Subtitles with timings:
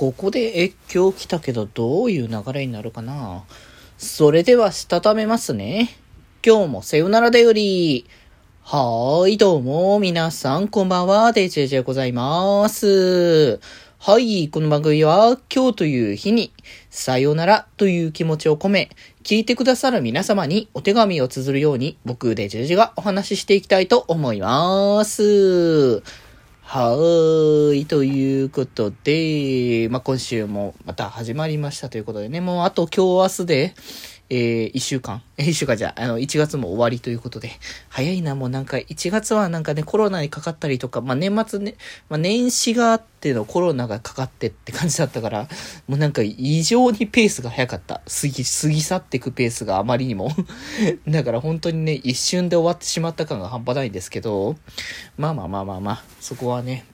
[0.00, 3.44] ここで越境来たけどどういう流れになるかな？
[3.98, 5.90] それではしたためますね。
[6.42, 8.06] 今日もさよならだより。
[8.62, 13.60] はーい、どうも、皆さん、こんばんは、デジェジェございます。
[13.98, 16.50] はい、この番組は、今日という日に、
[16.88, 18.88] さよならという気持ちを込め、
[19.22, 26.02] 聞いてくださる皆様にお手紙を綴るように、僕、デジェジェがお話ししていきたいと思います。
[26.72, 27.86] はーい。
[27.86, 33.74] ということで、まあ、今週もまた始まりましたということでね、もうあと今日明日で、
[34.32, 37.50] えー、一週間、え、 一週間じゃ、あの、一月も終わりということで、
[37.88, 41.74] 早いな、もうなんか、一月はなんかね、コロナにかかったりとか、まあ、年末ね、
[42.08, 45.48] まあ、年始があってのコロナがかかってって感じだったから、
[45.88, 48.02] もうなんか異常にペースが早かった。
[48.06, 50.30] 過ぎ、過ぎ去っていくペースがあまりにも。
[51.08, 54.56] だから本当にね、一瞬で終わってしまった感が半端ないんですけど、
[55.18, 56.84] まあまあまあまあまあ、そこはね、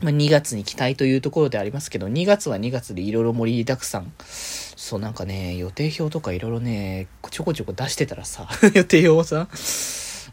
[0.00, 4.12] まあ、2月に期待というところでありますけど、2月は2月でいろいろ盛りだくさん。
[4.20, 9.48] そう、なんかね、予定表とかいろいろね、ちょこちょこ出してたらさ、 予定表をさ、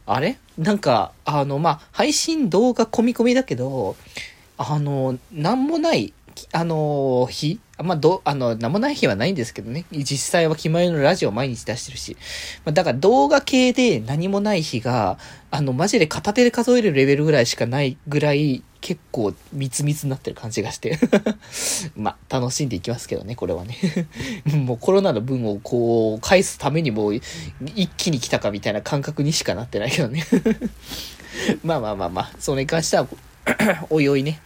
[0.06, 0.38] あれ？
[0.58, 3.96] なんか、あの、まあ、配信動画込み込みだけど、
[4.58, 6.14] あの、なんもない、
[6.52, 9.86] あの、日まあ、ど、あの、なんもない日はないんですけどね。
[9.92, 12.16] 実際は決まりのラジオ毎日出してるし。
[12.64, 15.18] まあ、だから動画系で何もない日が、
[15.52, 21.00] あの、マジで片手で数えるレベルぐらいしかないぐらい、結構密密になってる感じがして
[21.98, 23.76] まあ、楽しんでいきますけどね、これはね
[24.46, 27.24] もうコロナの分をこう、返すためにもう一
[27.98, 30.24] 気に来たかみたいな感覚にしかなってないけどね
[31.66, 33.08] まあまあまあまあ、それに関しては
[33.90, 34.40] おいおいね、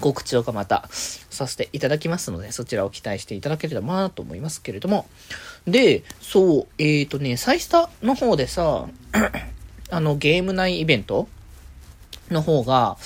[0.00, 5.06] 告知とかまたさせていただきますので、そちらを期待していただければなと思いますけれども。
[5.66, 8.86] で、そう、えっ、ー、とね、サイスタの方でさ、
[9.90, 11.28] あの、ゲーム内イベント
[12.30, 12.96] の方が、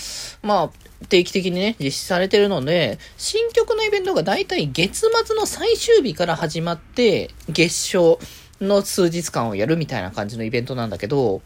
[0.43, 8.19] まあ、定期的にね、実施されてるので、新曲のイベントがだいたい月末の最終日から始まって、月賞
[8.61, 11.43] の数日間をやるみたいな感じのイベントなんだけど、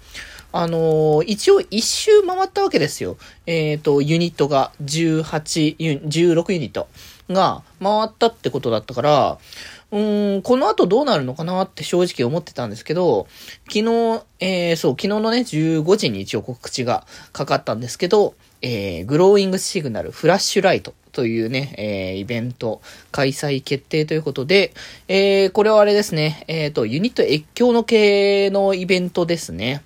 [0.52, 3.16] あのー、一応一周回ったわけですよ。
[3.46, 5.76] えっ、ー、と、ユニットが18、
[6.08, 6.88] 16ユニット
[7.28, 9.38] が回ったってことだったから、
[9.90, 9.98] う
[10.38, 13.26] ん、この後どうなるのかなって正直思ってたんですけど、
[13.68, 22.82] 昨日、えー、そう、昨日のね、15時に一応告知がかかったんですけど、えー、グローイングシグナルフラッシュライトというね、えー、イベント
[23.12, 24.74] 開催決定ということで、
[25.08, 29.82] えー、これはあれですね、えっ、ー、と、ユニット越境の系のイベントですね。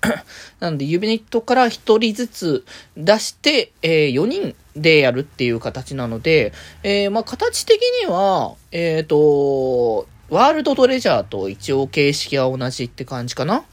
[0.60, 2.64] なんで、ユニットから1人ずつ
[2.96, 13.64] 出して、えー、4人でやるっていう形なので、えー、まあ、形的には、えっ、ー、と、ワールドトレジャーと一応形式は同じって感じかな。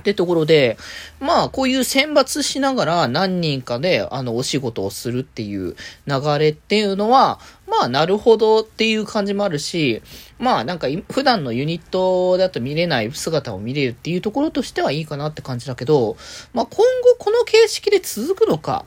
[0.00, 0.76] ってところで、
[1.20, 5.76] まあ、こういう選抜しながら何人かで、あの、お仕事をするっていう
[6.06, 10.02] 流れっていうのは、まあ、なるほどっていう感じもあるし、
[10.38, 16.16] まあ、なんか、普段のユニットだと見れない姿を見れるっていうところとしてはいいかなって感じだけど、
[16.52, 18.84] まあ、今後この形式で続くのか、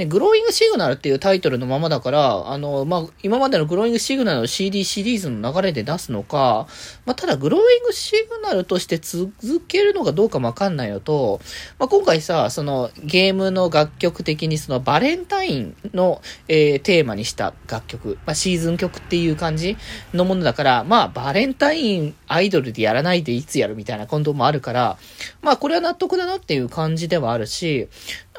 [0.00, 6.66] ね、グローイングシグナルっていうタイトルのままだから、あの、まあ、今までのグローイングシグナルの CD シリーズの流れで出すのか、
[7.04, 9.30] まあ、ただグローイングシグナルとして続
[9.68, 11.40] けるのかどうかもわかんないのと、
[11.78, 19.76] まあ、今回さ、そのゲームの楽曲的にそのバレンタインの、えー、テーマにした楽曲、まあ、シーズン曲っていう感じ
[20.14, 24.98] のものだから、まあ、バレンタインアイドルでやらないでいつやるみたいなコントもあるから、
[25.40, 27.86] まあ、これは納得だなっていう感じではあるし、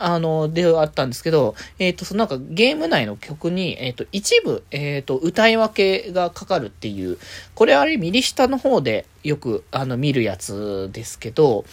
[0.04, 7.18] あの、ではあったんですけど、えっ、ー、と、そのなんかゲーム内の曲に、えっ、ー、と、一部、えっ、ー、と、歌い分けがかかるっていう、
[7.54, 11.66] これあれ右下の方でよく、あの、見るやつですけど、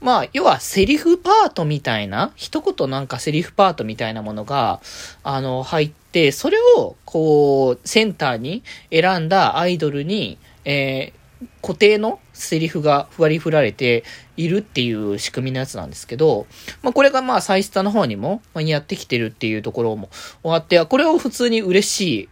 [0.00, 4.80] まあ、要はセリフパートみたいな、一言なんかセリフパートみたいなものが、
[5.22, 11.21] あの、入って、それを、こう、センターに選んだアイドルに、えー、
[11.60, 14.04] 固定のセリフが割り振られて
[14.36, 16.46] いるっていう仕組みのやつなんですけど、
[16.82, 20.08] まあこれがまあサイスタの方にもやってきてるっていうところも
[20.42, 22.28] 終わって、これを普通に嬉しい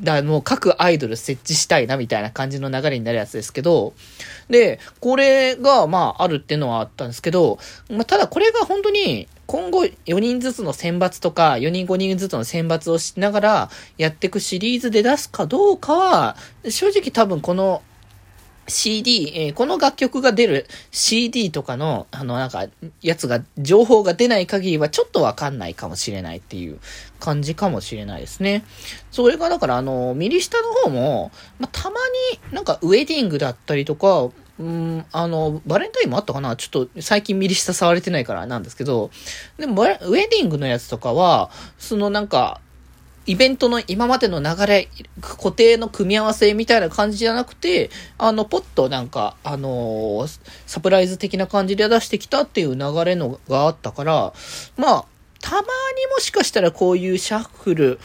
[0.00, 3.94] だもう各アイドル設置したいなみたいな感じの流れになるやつですけど、
[4.48, 7.58] で、これがまああるっていうのはあったんですけど、
[7.90, 16.36] まあ、ただこれが本当に今後4人ずつの選抜とか4人5人ずつの選抜をしながらやっていくシリーズで出すかどうかは、
[16.68, 17.82] 正直多分この
[18.68, 22.66] CD、えー、この楽曲が出る CD とかの、あの、なんか、
[23.02, 26.78] やつが、情報が出ない限りはちょっとわかんないかもしれないっていう
[27.18, 28.64] 感じかもしれないですね。
[29.10, 31.96] それが、だから、あの、右下の方も、まあ、たま
[32.50, 34.28] になんかウェディングだったりとか、
[34.58, 36.56] うん、あの、バレンタインもあったかな？
[36.56, 39.10] ちょっと最近右下触れてないからなんですけど、
[39.56, 42.60] でも、ウェディングのやつとかは、そのなんか、
[43.28, 44.88] イベントの今までの流れ、
[45.20, 54.32] 固定の組み合わせみたいな感じじゃなくて、あの、ポッとなんか、あのー、サプライズ的な感じで出してきたっていう流れのがあったから、
[54.78, 55.04] まあ、
[55.42, 55.66] たまに
[56.10, 58.00] もしかしたらこういうシャッフル、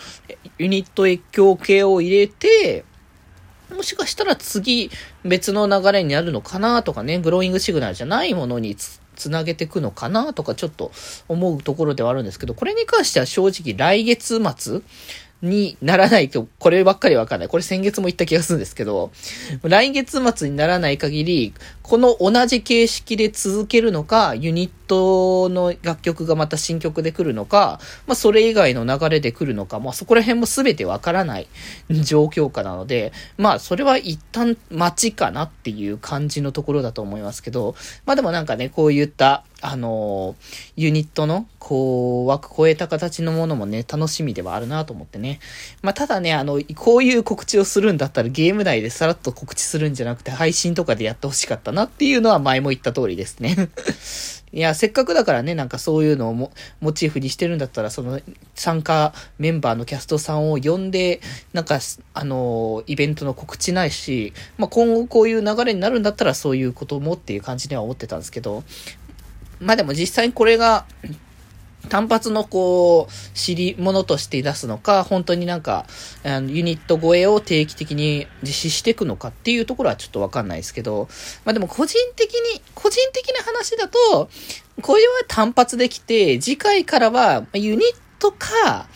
[0.58, 2.84] ユニット越境系を入れて、
[3.74, 4.92] もしかしたら次
[5.24, 8.76] 別の流れになるのかなとかね、グローイングシグナルじゃないものに
[9.16, 10.92] つなげていくのかなとかちょっと
[11.28, 14.82] 思うところではあるんですけど、これに関しては正直来月末
[15.44, 17.50] にならないと、こればっかりわかんない。
[17.50, 19.12] これ先月も言った気がするんですけど、
[19.62, 21.54] 来月末にならない限り、
[21.84, 31.48] この同じ形式で続けるのか、ユニットの楽曲がまた新曲で来るのか、まあそれ以外の流れで来るのか、まあそこら辺も全てわからない
[31.92, 37.76] 状況下なので、まあそれは一旦待ちかなっていう感じのところだと思いますけど、
[38.06, 40.36] まあでもなんかね、こういったあの、
[40.76, 45.40] ユニットの、こう、枠超えた形のものもね、楽しみではあるなと思ってね。
[45.82, 53.70] まあ、ただね、あの、こういう告知をするんだったらゲーム内でさらっと告知するんじゃなくて、配信とかでやってほしかったなっていうのは前も言った通りですね。
[54.54, 58.22] いや、せっかくだからね、なんかそういうのをモチーフにしてるんだったら、その
[58.54, 61.22] 参加メンバーのキャストさんを呼んで、
[61.54, 61.80] なんか、
[62.14, 68.64] あの、イベントの告知ないし、まあ、今後こういう流れになるんだったらそういうこともっていう感じには思ってたんですけど、
[69.60, 70.86] まあでも実際にこれが、
[71.90, 75.86] 単発のこう、知り物として出すのか、本当になんか、
[76.24, 81.08] あのユニット超えを定期的に実施していくのかっていうところはちょっとわかんないですけど、
[81.46, 84.30] まあでも個人的に、個人的な話だと、
[84.82, 87.84] これは単発できて、次回からはユニッ
[88.20, 88.88] トか、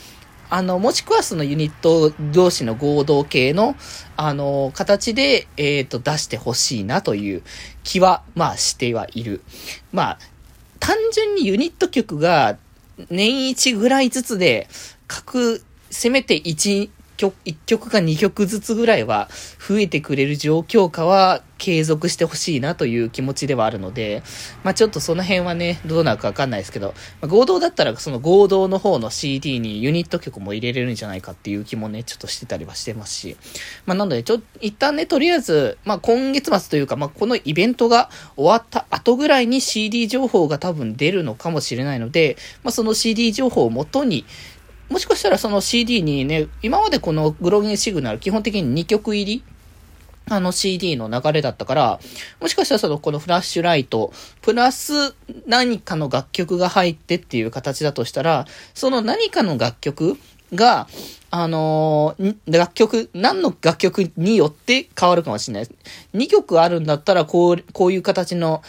[0.49, 3.75] あの、もしくはそのユニット同士の合同系の、
[4.15, 7.43] あの、形で、えっ、と、出してほしいなという
[7.83, 9.41] 気は、まあ、してはいる。
[9.91, 10.19] まあ、
[10.79, 12.57] 単純にユニット曲が
[13.09, 14.67] 年一ぐらいずつで、
[15.07, 19.29] 各、せめて一曲、1曲か2曲ずつぐらいは
[19.59, 24.23] 増えてくれる状況下は継続してほしいなという気持ちではあるので、
[24.63, 33.37] まあちょっとその辺はね、どうなるかわかんないですけど、まあ、合同だったらその合同の方の CD にユニット曲も入れれるんじゃないかっていう気もね、ちょっとしてたりはしてますし、
[33.85, 44.25] まあなので、ちょ、一旦ね、とりあえず、まあ今月末というか、まあこのイベントが終わった後ぐらいに CD 情報が多分出るのかもしれないので、まあその CD 情報をもとに、
[44.89, 49.43] もしかしたらその CD にね、今までこのグロギンシグナル基本的に2曲入り
[50.29, 51.99] あの CD の流れだったから、
[52.41, 54.11] もしかしたらそのこのフラッシュライト、
[54.41, 60.17] プラス何かの楽曲が入ってっていう形だとしたら、その何かの楽曲
[60.53, 60.87] が、
[61.29, 65.69] あのー、楽曲、何の楽曲によって変わるかもしれない。
[66.13, 68.61] 2曲あるんだったら、こう、こういう形の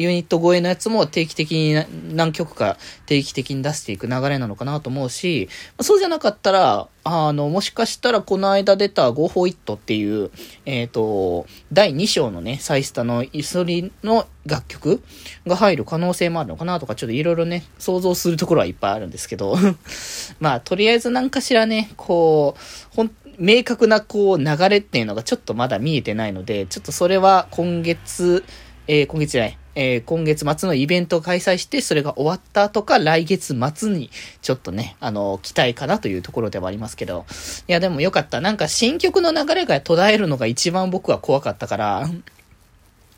[0.00, 2.76] ユニット超えのやつも定期的に何曲か
[3.06, 5.48] 定期的に出していく流れなのかなと思うし、
[5.80, 10.30] そうじゃなかったら、あの、もしかしたらこの間出た Go for It っていう、
[10.66, 15.02] えっ、ー、と、第2章のね、サイスタのイソリの楽曲
[15.46, 19.56] が入る可能性もあるのかなとか、ちょっといろいろね、想像するところはいっぱいあるんですけど、
[20.40, 28.44] まあ、とりあえず何かしらね、こう、ほん、明確なこう流れっていうのがちょっとまだ見えてないので、ちょっとそれは今月、
[28.86, 34.10] えー、今月じゃない、えー、今月末のイベントを開催して、それが終わった後か、来月末に、
[34.42, 37.24] ちょっとね、あの、期待かなというところではありますけど。
[37.68, 38.40] いや、でもよかった。
[38.40, 42.10] なんか新曲の流れが途絶えるのが一番僕は怖かったから、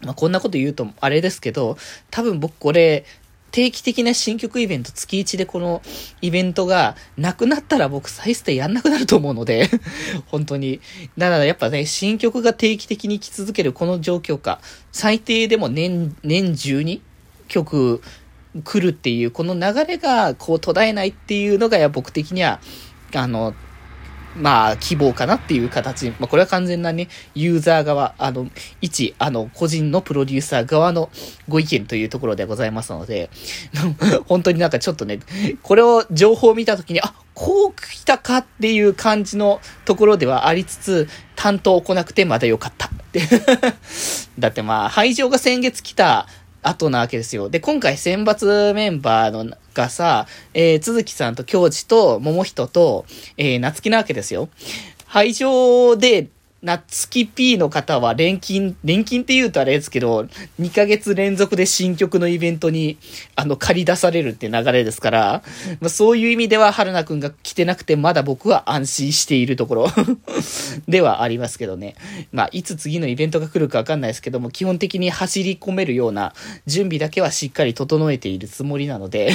[0.02, 1.76] まあ、こんなこと言うとあれですけど、
[2.10, 3.04] 多分僕これ、
[3.52, 5.82] 定期的な新曲イベント月1でこの
[6.22, 9.68] イベントがなくなったら僕再ステやんなくなると思うので
[10.26, 10.80] 本当に。
[11.18, 14.58] だからやっぱね、新曲が定期的に来続けるこの状況下、
[14.90, 17.02] 最低でも年、年中に
[17.48, 18.02] 曲
[18.64, 22.58] 来るっていう、この流れがこう途絶えないっていうのが僕的には、
[23.14, 23.54] あの、
[24.36, 26.10] まあ、希望かなっていう形。
[26.10, 28.48] まあ、これは完全なね、ユーザー側、あの、
[28.80, 31.10] 一、あの、個人のプロデューサー側の
[31.48, 33.30] ご意見というところでございますので、
[34.26, 35.20] 本当になんかちょっとね、
[35.62, 42.90] これを情報を見たときに、あ、こう来たかっていう感じのところではありつつ、担当来なくてまだ良かった。
[44.38, 46.26] だってまあ、会場が先月来た
[46.62, 47.48] 後なわけですよ。
[47.48, 53.04] で、今回選抜メンバーのがさ、えー、鈴木さんと京地と桃人と、
[53.36, 54.48] えー、夏希なわけですよ。
[55.08, 56.28] 会場で、
[56.62, 60.28] 夏希 P の方は錬金、錬金って言うとあれですけど、
[60.60, 62.98] 2ヶ月連続で新曲のイベントに、
[63.34, 65.42] あの、借り出されるって流れですから、
[65.80, 69.88] まあ、そういう意味では春菜くんが来てなくてまだ僕は安心しているところ
[70.86, 71.96] ではありますけどね。
[72.30, 76.32] まあ、いつ次のイベントが来るかわかんないですけども、基本的に走り込めるような
[76.66, 79.32] 準備だけはしっかり整えているつもりなので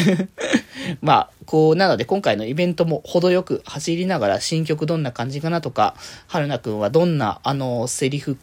[1.02, 5.96] まあ、こう、なので今回のイベントも程よく走りながら新曲どんな感じかなとか、
[6.28, 8.38] 春菜くんはどんな、あの、セリフ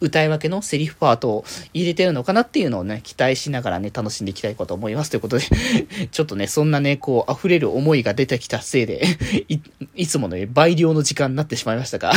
[0.00, 5.10] 歌い分けのセリフパートを入れてるのかなっていうのをね、期待しながらね、楽しんでいきたいかと思います。
[5.10, 5.44] ということで
[6.10, 9.06] ちょっとね、そんなね、こう、溢れる思いが出てきたせいで
[9.48, 9.60] い、
[9.94, 12.12] いつもの、ね、倍量の時間になってしまいましたが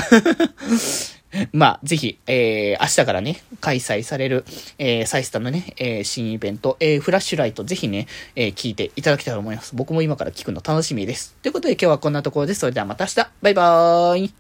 [1.54, 4.46] まあ、ぜひ、えー、明日からね、開催される、
[4.78, 9.76] えー、サイスタのね、えー、新イベント、えー、フラッシュライト、ぜひね、えー、聞いていただきたいと思います。
[9.76, 11.36] 僕も今から聞くの楽しみです。
[11.42, 12.60] ということで今日はこんなところです。
[12.60, 14.34] それではまた明日バイバーイ